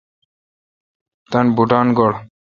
[1.31, 2.11] تان بوٹان گوڑ۔